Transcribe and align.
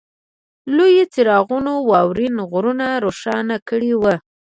لویو 0.75 1.05
څراغونو 1.13 1.73
واورین 1.91 2.35
غرونه 2.51 2.87
روښانه 3.05 3.57
کړي 3.69 3.91
وو 4.01 4.15